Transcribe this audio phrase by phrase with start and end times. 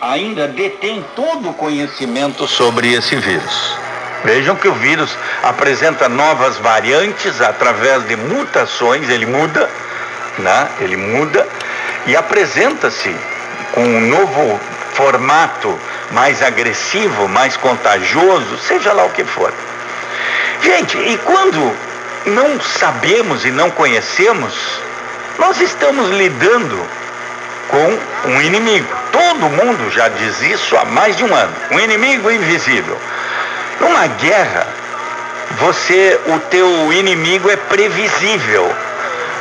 [0.00, 3.76] ainda detém todo o conhecimento sobre esse vírus.
[4.24, 9.68] Vejam que o vírus apresenta novas variantes através de mutações, ele muda,
[10.38, 10.68] né?
[10.80, 11.46] Ele muda
[12.06, 13.14] e apresenta-se
[13.72, 14.60] com um novo
[14.94, 15.78] formato
[16.10, 19.52] mais agressivo, mais contagioso, seja lá o que for.
[20.62, 21.76] Gente, e quando
[22.26, 24.54] não sabemos e não conhecemos,
[25.38, 26.84] nós estamos lidando
[27.70, 28.97] com um inimigo.
[29.18, 31.52] Todo mundo já diz isso há mais de um ano.
[31.72, 32.96] Um inimigo invisível.
[33.80, 34.64] Numa guerra,
[35.58, 38.72] você, o teu inimigo é previsível.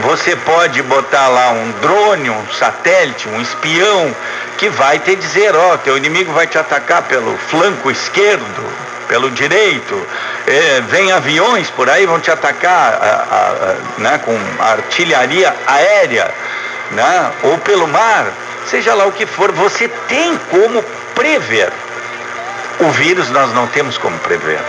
[0.00, 4.14] Você pode botar lá um drone, um satélite, um espião
[4.58, 8.72] que vai te dizer, ó, oh, teu inimigo vai te atacar pelo flanco esquerdo,
[9.08, 10.06] pelo direito,
[10.46, 16.30] é, vem aviões por aí, vão te atacar a, a, a, né, com artilharia aérea,
[16.90, 18.26] né, ou pelo mar,
[18.66, 20.82] seja lá o que for, você tem como
[21.14, 21.70] prever.
[22.80, 24.60] O vírus nós não temos como prever.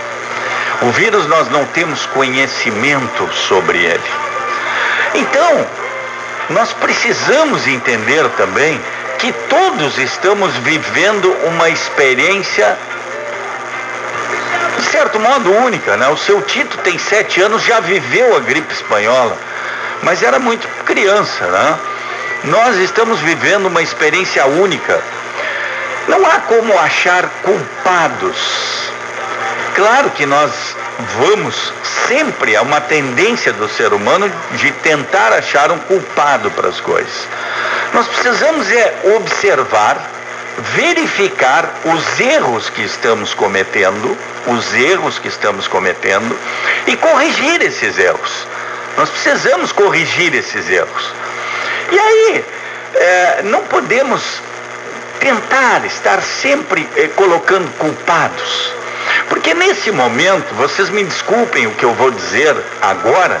[0.82, 4.10] O vírus nós não temos conhecimento sobre ele.
[5.14, 5.66] Então,
[6.50, 8.80] nós precisamos entender também
[9.18, 12.76] que todos estamos vivendo uma experiência
[14.78, 16.08] de certo modo única, né?
[16.08, 19.36] O seu Tito tem sete anos, já viveu a gripe espanhola,
[20.02, 21.78] mas era muito criança, né?
[22.44, 25.00] Nós estamos vivendo uma experiência única.
[26.06, 28.90] Não há como achar culpados.
[29.74, 30.52] Claro que nós
[31.16, 31.72] vamos
[32.06, 37.26] sempre, há uma tendência do ser humano de tentar achar um culpado para as coisas.
[37.94, 39.96] Nós precisamos é observar,
[40.74, 44.16] verificar os erros que estamos cometendo,
[44.48, 46.38] os erros que estamos cometendo
[46.86, 48.46] e corrigir esses erros.
[48.98, 51.23] Nós precisamos corrigir esses erros.
[51.90, 52.44] E aí,
[52.94, 54.22] é, não podemos
[55.20, 58.72] tentar estar sempre é, colocando culpados.
[59.28, 63.40] Porque nesse momento, vocês me desculpem o que eu vou dizer agora,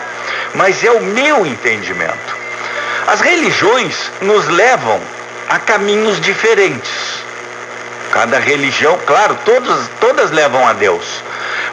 [0.54, 2.34] mas é o meu entendimento.
[3.06, 5.00] As religiões nos levam
[5.48, 6.90] a caminhos diferentes.
[8.10, 9.36] Cada religião, claro,
[10.00, 11.04] todas levam a Deus.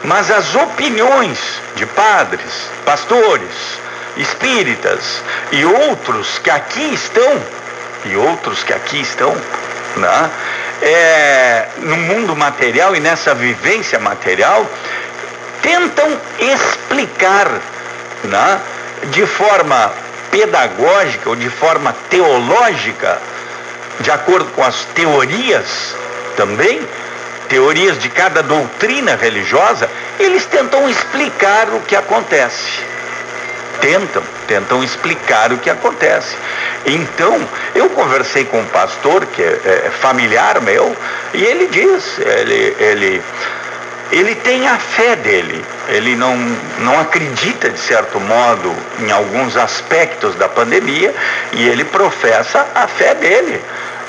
[0.04, 1.38] Mas as opiniões
[1.76, 3.80] de padres, pastores,
[4.16, 7.42] espíritas e outros que aqui estão,
[8.04, 9.34] e outros que aqui estão,
[9.96, 10.30] né?
[10.82, 14.66] É, no mundo material e nessa vivência material,
[15.62, 17.48] tentam explicar
[18.24, 18.60] né?
[19.10, 19.92] de forma
[20.30, 23.18] pedagógica ou de forma teológica,
[24.00, 25.94] de acordo com as teorias
[26.36, 26.80] também,
[27.48, 32.91] teorias de cada doutrina religiosa, eles tentam explicar o que acontece
[33.80, 36.36] tentam, tentam explicar o que acontece.
[36.86, 37.40] Então,
[37.74, 40.96] eu conversei com um pastor que é, é familiar meu,
[41.34, 43.22] e ele diz, ele, ele,
[44.10, 46.36] ele tem a fé dele, ele não,
[46.80, 51.14] não acredita, de certo modo, em alguns aspectos da pandemia,
[51.52, 53.60] e ele professa a fé dele.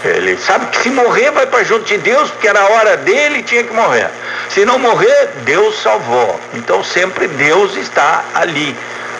[0.03, 3.39] Ele sabe que se morrer vai para junto de Deus, porque era a hora dele
[3.39, 4.09] e tinha que morrer.
[4.49, 6.39] Se não morrer, Deus salvou.
[6.53, 8.75] Então sempre Deus está ali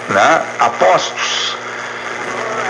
[0.10, 1.58] né, apostos.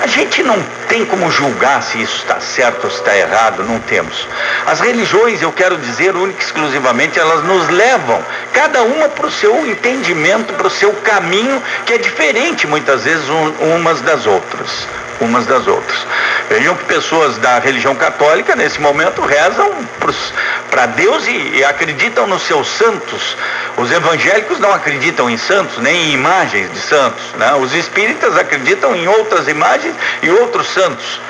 [0.01, 3.79] A gente não tem como julgar se isso está certo ou se está errado, não
[3.79, 4.27] temos.
[4.65, 9.31] As religiões, eu quero dizer, única e exclusivamente, elas nos levam, cada uma para o
[9.31, 14.87] seu entendimento, para o seu caminho, que é diferente muitas vezes um, umas das outras
[15.21, 16.05] umas das outras.
[16.49, 19.71] Vejam que pessoas da religião católica, nesse momento, rezam
[20.73, 23.37] para Deus e, e, acreditam nos seus santos.
[23.77, 27.21] Os evangélicos não acreditam em santos, nem em imagens de santos.
[27.37, 27.53] Né?
[27.53, 31.21] Os espíritas acreditam em outras imagens e outros santos.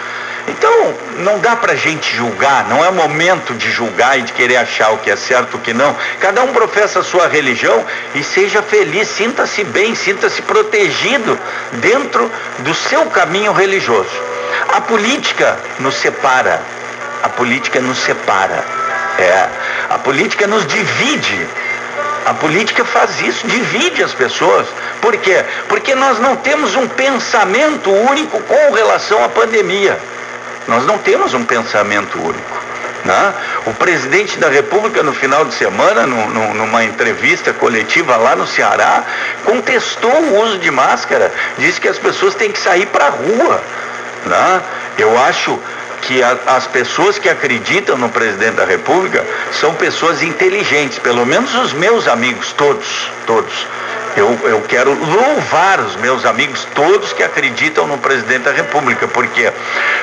[0.47, 4.55] Então, não dá para a gente julgar, não é momento de julgar e de querer
[4.55, 5.93] achar o que é certo e o que não.
[6.21, 11.37] Cada um professa a sua religião e seja feliz, sinta-se bem, sinta-se protegido
[11.73, 14.21] dentro do seu caminho religioso.
[14.69, 16.61] A política nos separa,
[17.21, 18.82] a política nos separa,
[19.19, 19.47] é,
[19.89, 21.47] a política nos divide.
[22.25, 24.67] A política faz isso, divide as pessoas.
[25.01, 25.43] Por quê?
[25.67, 29.99] Porque nós não temos um pensamento único com relação à pandemia.
[30.67, 32.63] Nós não temos um pensamento único.
[33.03, 33.33] Né?
[33.65, 38.47] O presidente da República, no final de semana, no, no, numa entrevista coletiva lá no
[38.47, 39.03] Ceará,
[39.43, 43.61] contestou o uso de máscara, disse que as pessoas têm que sair para a rua.
[44.25, 44.61] Né?
[44.97, 45.59] Eu acho
[46.07, 51.53] que a, as pessoas que acreditam no presidente da República são pessoas inteligentes, pelo menos
[51.55, 53.67] os meus amigos, todos, todos.
[54.15, 59.07] Eu, eu quero louvar os meus amigos todos que acreditam no presidente da República.
[59.07, 59.51] Por quê?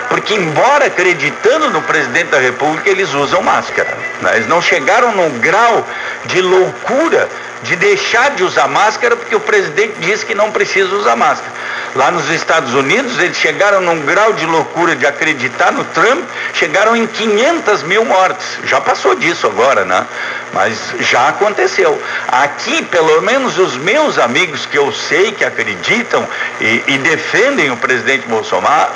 [0.09, 3.97] Porque, embora acreditando no presidente da República, eles usam máscara.
[4.21, 4.33] Né?
[4.35, 5.87] Eles não chegaram num grau
[6.25, 7.29] de loucura
[7.63, 11.53] de deixar de usar máscara porque o presidente disse que não precisa usar máscara.
[11.95, 16.25] Lá nos Estados Unidos, eles chegaram num grau de loucura de acreditar no Trump,
[16.55, 18.59] chegaram em 500 mil mortes.
[18.65, 20.07] Já passou disso agora, né?
[20.53, 22.01] Mas já aconteceu.
[22.29, 26.27] Aqui, pelo menos os meus amigos que eu sei que acreditam
[26.61, 28.27] e, e defendem o presidente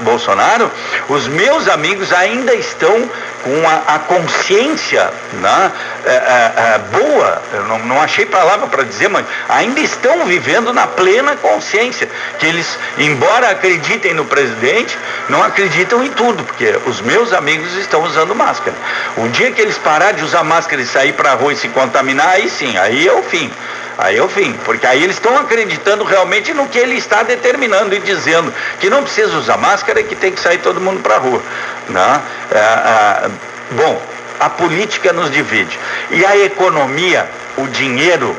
[0.00, 0.70] Bolsonaro,
[1.08, 3.08] os meus amigos ainda estão
[3.44, 5.72] com a, a consciência né,
[6.06, 10.72] é, é, é, boa, eu não, não achei palavra para dizer, mas ainda estão vivendo
[10.72, 12.63] na plena consciência, que eles,
[12.98, 14.96] embora acreditem no presidente,
[15.28, 18.76] não acreditam em tudo, porque os meus amigos estão usando máscara.
[19.16, 21.68] O dia que eles parar de usar máscara e sair para a rua e se
[21.68, 23.50] contaminar, aí sim, aí é o fim.
[23.96, 28.00] Aí eu vim, porque aí eles estão acreditando realmente no que ele está determinando e
[28.00, 31.18] dizendo que não precisa usar máscara e que tem que sair todo mundo para a
[31.18, 31.40] rua.
[31.88, 32.20] Né?
[32.50, 33.30] É, é,
[33.70, 34.02] bom,
[34.40, 35.78] a política nos divide.
[36.10, 38.36] E a economia, o dinheiro,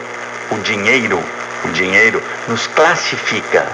[0.51, 1.23] o dinheiro,
[1.63, 3.65] o dinheiro nos classifica.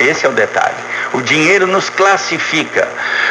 [0.00, 0.76] Esse é o detalhe.
[1.12, 2.88] O dinheiro nos classifica.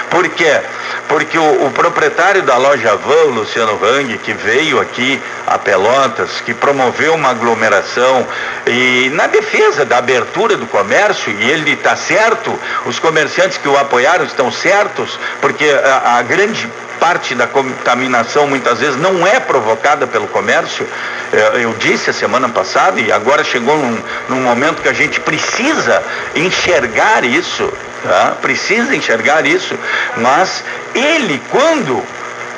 [0.09, 0.59] Por quê?
[1.07, 6.53] Porque o, o proprietário da loja Van, Luciano Hang, que veio aqui a Pelotas, que
[6.53, 8.27] promoveu uma aglomeração
[8.65, 13.77] e na defesa da abertura do comércio, e ele está certo, os comerciantes que o
[13.77, 20.05] apoiaram estão certos, porque a, a grande parte da contaminação muitas vezes não é provocada
[20.07, 20.87] pelo comércio.
[21.31, 23.99] É, eu disse a semana passada e agora chegou num,
[24.29, 26.01] num momento que a gente precisa
[26.35, 27.71] enxergar isso,
[28.03, 28.35] tá?
[28.41, 29.77] precisa enxergar isso,
[30.17, 30.63] mas
[30.93, 32.03] ele, quando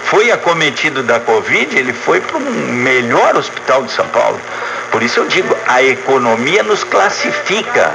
[0.05, 4.39] foi acometido da Covid, ele foi para o melhor hospital de São Paulo.
[4.91, 7.91] Por isso eu digo, a economia nos classifica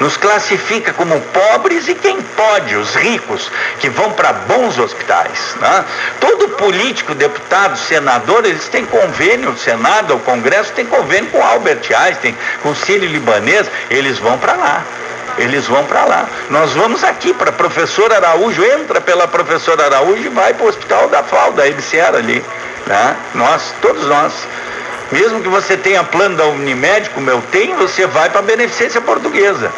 [0.00, 5.56] nos classifica como pobres e quem pode, os ricos, que vão para bons hospitais.
[5.60, 5.84] Né?
[6.20, 11.82] Todo político, deputado, senador, eles têm convênio, o Senado, o Congresso tem convênio com Albert
[11.96, 14.84] Einstein, com o Sírio Libanês, eles vão para lá.
[15.36, 16.28] Eles vão para lá.
[16.48, 21.08] Nós vamos aqui para professor Araújo, entra pela professora Araújo e vai para o hospital
[21.08, 22.44] da FAO, da EBSER ali.
[22.86, 23.16] Né?
[23.34, 24.32] Nós, todos nós.
[25.14, 29.00] Mesmo que você tenha plano da Unimed, como eu tenho, você vai para a beneficência
[29.00, 29.70] portuguesa.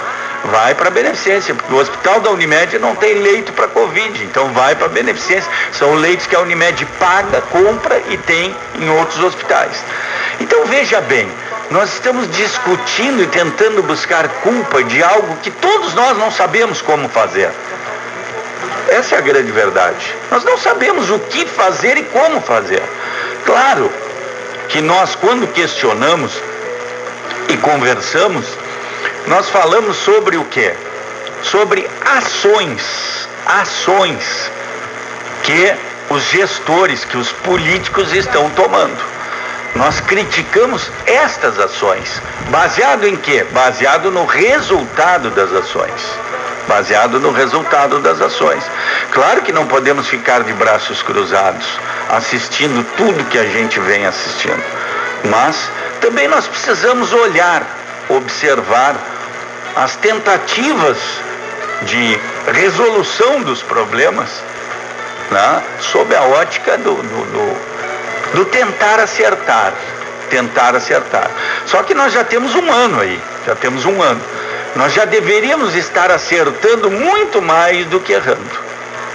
[0.47, 4.50] Vai para a beneficência, porque o hospital da Unimed não tem leito para Covid, então
[4.55, 5.50] vai para a beneficência.
[5.73, 9.85] São leitos que a Unimed paga, compra e tem em outros hospitais.
[10.41, 11.29] Então veja bem,
[11.71, 17.11] nós estamos discutindo e tentando buscar culpa de algo que todos nós não sabemos como
[17.11, 17.50] fazer.
[18.88, 20.15] Essa é a grande verdade.
[20.31, 22.83] Nós não sabemos o que fazer e como fazer.
[23.44, 23.93] Claro,
[24.76, 26.32] que nós, quando questionamos
[27.49, 28.44] e conversamos,
[29.26, 30.70] nós falamos sobre o que?
[31.43, 34.50] Sobre ações, ações
[35.44, 35.75] que
[36.11, 38.99] os gestores, que os políticos estão tomando.
[39.75, 42.20] Nós criticamos estas ações.
[42.50, 43.46] Baseado em quê?
[43.52, 46.02] Baseado no resultado das ações.
[46.68, 48.64] Baseado no resultado das ações.
[49.12, 51.66] Claro que não podemos ficar de braços cruzados
[52.10, 54.62] assistindo tudo que a gente vem assistindo.
[55.24, 55.70] Mas
[56.00, 57.62] também nós precisamos olhar,
[58.08, 58.96] observar
[59.76, 60.98] as tentativas
[61.82, 62.18] de
[62.52, 64.28] resolução dos problemas
[65.30, 69.73] né, sob a ótica do, do, do, do tentar acertar.
[70.30, 71.30] Tentar acertar.
[71.66, 74.20] Só que nós já temos um ano aí, já temos um ano.
[74.76, 78.66] Nós já deveríamos estar acertando muito mais do que errando.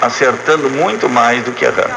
[0.02, 1.94] Acertando muito mais do que errando.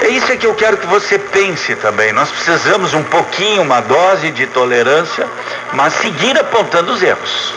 [0.00, 2.12] É isso que eu quero que você pense também.
[2.12, 5.26] Nós precisamos um pouquinho, uma dose de tolerância,
[5.72, 7.52] mas seguir apontando os erros.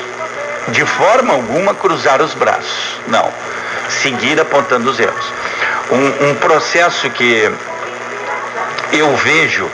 [0.69, 2.99] De forma alguma cruzar os braços.
[3.07, 3.31] Não.
[3.89, 5.25] Seguir apontando os erros.
[5.91, 7.51] Um, um processo que
[8.91, 9.69] eu vejo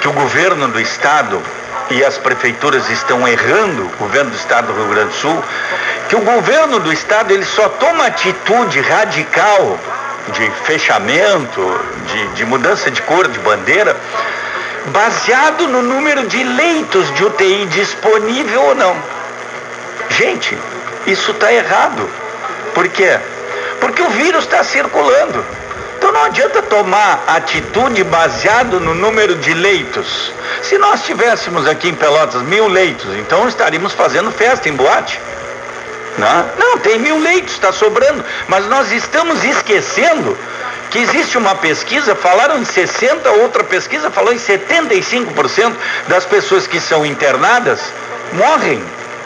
[0.00, 1.42] que o governo do estado
[1.92, 5.44] e as prefeituras estão errando, o governo do estado do Rio Grande do Sul,
[6.08, 9.78] que o governo do estado ele só toma atitude radical
[10.32, 13.96] de fechamento, de, de mudança de cor de bandeira,
[14.86, 18.96] baseado no número de leitos de UTI disponível ou não.
[20.10, 20.56] Gente,
[21.06, 22.08] isso está errado.
[22.74, 23.18] Por quê?
[23.80, 25.44] Porque o vírus está circulando.
[26.02, 30.32] Então não adianta tomar atitude baseado no número de leitos.
[30.60, 35.20] Se nós tivéssemos aqui em Pelotas mil leitos, então estaríamos fazendo festa em boate.
[36.18, 38.24] Não, não tem mil leitos, está sobrando.
[38.48, 40.36] Mas nós estamos esquecendo
[40.90, 45.72] que existe uma pesquisa, falaram em 60, outra pesquisa falou em 75%
[46.08, 47.80] das pessoas que são internadas
[48.32, 48.82] morrem.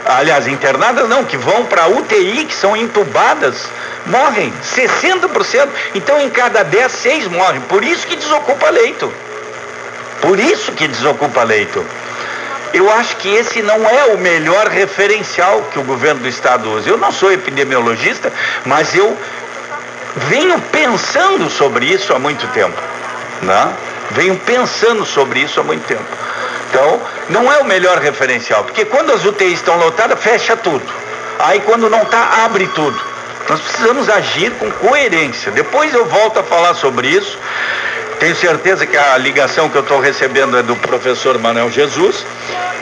[0.07, 3.69] Aliás, internadas não, que vão para UTI, que são entubadas,
[4.07, 4.53] morrem.
[4.63, 5.69] 60%.
[5.95, 7.61] Então, em cada 10, 6 morrem.
[7.63, 9.13] Por isso que desocupa leito.
[10.21, 11.85] Por isso que desocupa leito.
[12.73, 16.89] Eu acho que esse não é o melhor referencial que o governo do estado usa.
[16.89, 18.33] Eu não sou epidemiologista,
[18.65, 19.17] mas eu
[20.29, 22.81] venho pensando sobre isso há muito tempo.
[23.43, 23.73] Né?
[24.11, 26.05] Venho pensando sobre isso há muito tempo.
[26.69, 30.85] Então, não é o melhor referencial, porque quando as UTIs estão lotadas, fecha tudo.
[31.39, 32.99] Aí quando não está, abre tudo.
[33.49, 35.53] Nós precisamos agir com coerência.
[35.53, 37.39] Depois eu volto a falar sobre isso.
[38.19, 42.25] Tenho certeza que a ligação que eu estou recebendo é do professor Manuel Jesus.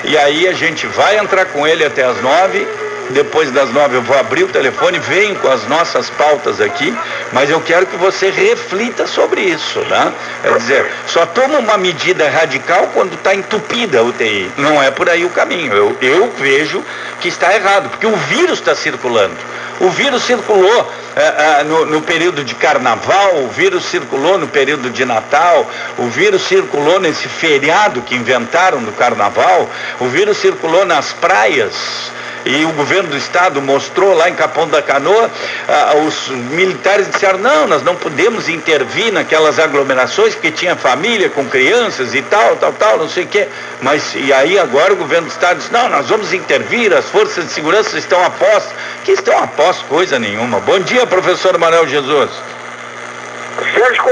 [0.05, 2.67] E aí a gente vai entrar com ele até as nove.
[3.11, 6.96] Depois das nove eu vou abrir o telefone, venho com as nossas pautas aqui,
[7.32, 10.12] mas eu quero que você reflita sobre isso, né?
[10.42, 14.50] É dizer, só toma uma medida radical quando está entupida a UTI.
[14.56, 15.73] Não é por aí o caminho.
[15.73, 16.82] Eu, eu vejo
[17.20, 19.37] que está errado, porque o vírus está circulando.
[19.80, 24.90] O vírus circulou é, é, no, no, período de carnaval, o vírus circulou no período
[24.90, 25.68] de Natal,
[25.99, 29.68] o vírus circulou nesse feriado que inventaram no carnaval,
[30.00, 31.75] o vírus circulou nas praias.
[32.44, 35.30] E o governo do estado mostrou lá em Capão da Canoa,
[35.66, 41.46] ah, os militares disseram, não, nós não podemos intervir naquelas aglomerações porque tinha família com
[41.46, 43.48] crianças e tal, tal, tal, não sei o quê.
[43.80, 47.46] Mas e aí agora o governo do estado disse, não, nós vamos intervir, as forças
[47.46, 48.74] de segurança estão a posto.
[49.04, 50.60] Que estão a posto coisa nenhuma.
[50.60, 52.30] Bom dia, professor Manuel Jesus.
[53.74, 54.02] Sérgio